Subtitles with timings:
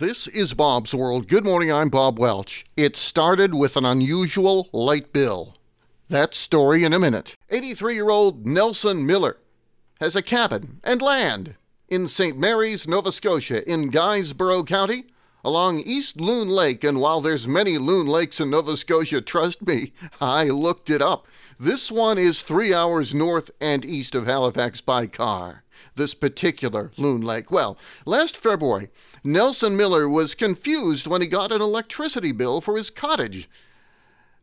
[0.00, 1.28] This is Bob's World.
[1.28, 2.64] Good morning, I'm Bob Welch.
[2.74, 5.56] It started with an unusual light bill.
[6.08, 7.36] That story in a minute.
[7.50, 9.36] 83 year old Nelson Miller
[10.00, 12.38] has a cabin and land in St.
[12.38, 15.04] Mary's, Nova Scotia, in Guysborough County,
[15.44, 16.82] along East Loon Lake.
[16.82, 19.92] And while there's many loon lakes in Nova Scotia, trust me,
[20.22, 21.28] I looked it up.
[21.58, 25.62] This one is three hours north and east of Halifax by car.
[25.96, 27.50] This particular loon lake.
[27.50, 28.88] Well, last February,
[29.24, 33.48] Nelson Miller was confused when he got an electricity bill for his cottage.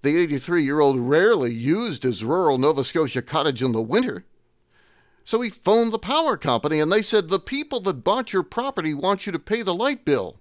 [0.01, 4.25] The 83 year old rarely used his rural Nova Scotia cottage in the winter.
[5.23, 8.93] So he phoned the power company and they said, The people that bought your property
[8.93, 10.39] want you to pay the light bill.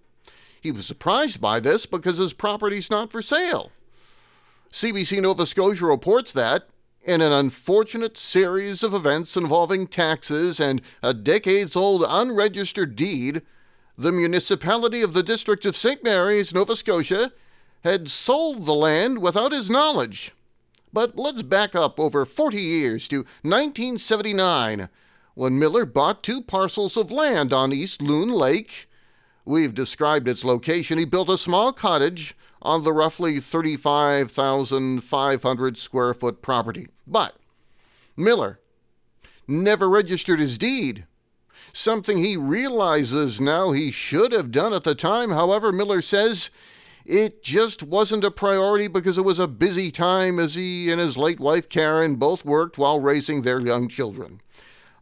[0.60, 3.72] He was surprised by this because his property's not for sale.
[4.72, 6.68] CBC Nova Scotia reports that
[7.06, 13.42] in an unfortunate series of events involving taxes and a decades old unregistered deed,
[13.96, 16.02] the municipality of the district of St.
[16.02, 17.32] Mary's, Nova Scotia,
[17.84, 20.32] had sold the land without his knowledge.
[20.92, 24.88] But let's back up over 40 years to 1979
[25.34, 28.88] when Miller bought two parcels of land on East Loon Lake.
[29.46, 30.98] We've described its location.
[30.98, 36.88] He built a small cottage on the roughly 35,500 square foot property.
[37.06, 37.36] But
[38.16, 38.58] Miller
[39.46, 41.06] never registered his deed,
[41.72, 45.30] something he realizes now he should have done at the time.
[45.30, 46.50] However, Miller says
[47.04, 51.16] it just wasn't a priority because it was a busy time as he and his
[51.16, 54.40] late wife Karen both worked while raising their young children.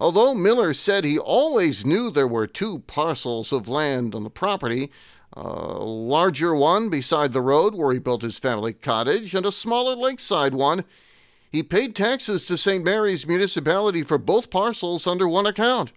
[0.01, 4.91] Although Miller said he always knew there were two parcels of land on the property,
[5.33, 9.95] a larger one beside the road where he built his family cottage, and a smaller
[9.95, 10.85] lakeside one.
[11.51, 12.85] He paid taxes to St.
[12.85, 15.93] Mary's municipality for both parcels under one account.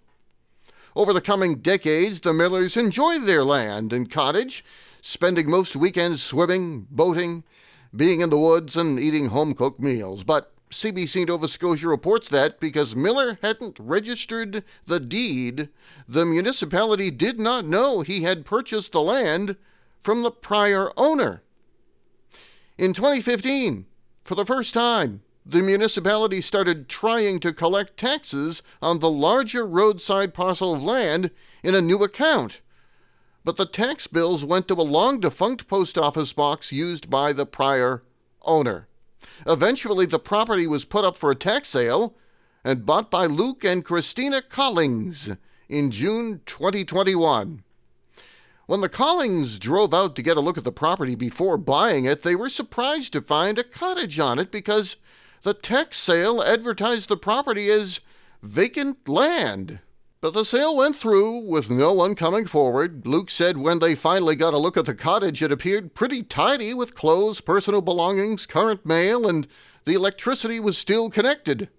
[0.94, 4.64] Over the coming decades, the Millers enjoyed their land and cottage,
[5.00, 7.44] spending most weekends swimming, boating,
[7.94, 10.24] being in the woods, and eating home cooked meals.
[10.24, 15.68] But CBC Nova Scotia reports that because Miller hadn't registered the deed,
[16.06, 19.56] the municipality did not know he had purchased the land
[19.98, 21.42] from the prior owner.
[22.76, 23.86] In 2015,
[24.24, 30.34] for the first time, the municipality started trying to collect taxes on the larger roadside
[30.34, 31.30] parcel of land
[31.62, 32.60] in a new account.
[33.44, 37.46] But the tax bills went to a long defunct post office box used by the
[37.46, 38.02] prior
[38.42, 38.87] owner.
[39.46, 42.16] Eventually, the property was put up for a tax sale
[42.64, 45.30] and bought by Luke and Christina Collings
[45.68, 47.62] in June 2021.
[48.66, 52.22] When the Collings drove out to get a look at the property before buying it,
[52.22, 54.96] they were surprised to find a cottage on it because
[55.42, 58.00] the tax sale advertised the property as
[58.42, 59.80] vacant land.
[60.20, 63.06] But the sale went through with no one coming forward.
[63.06, 66.74] Luke said when they finally got a look at the cottage, it appeared pretty tidy
[66.74, 69.46] with clothes, personal belongings, current mail, and
[69.84, 71.70] the electricity was still connected.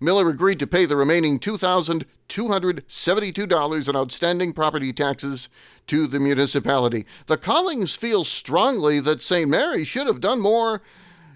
[0.00, 5.48] Miller agreed to pay the remaining $2,272 in outstanding property taxes
[5.86, 7.06] to the municipality.
[7.26, 9.48] The Collings feel strongly that St.
[9.48, 10.82] Mary should have done more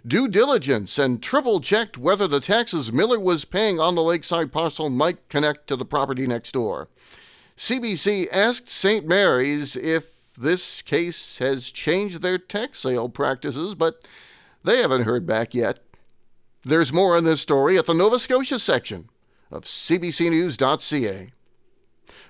[0.07, 4.89] due diligence and triple checked whether the taxes Miller was paying on the lakeside parcel
[4.89, 6.89] might connect to the property next door.
[7.57, 9.07] CBC asked St.
[9.07, 14.07] Mary's if this case has changed their tax sale practices, but
[14.63, 15.81] they haven't heard back yet.
[16.65, 19.09] There's more on this story at the Nova Scotia section
[19.51, 21.33] of cbcnews.ca.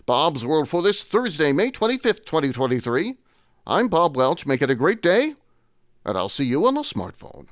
[0.06, 3.16] Bob's World for this Thursday, May 25th, 2023.
[3.66, 4.46] I'm Bob Welch.
[4.46, 5.34] Make it a great day,
[6.04, 7.48] and I'll see you on the smartphone.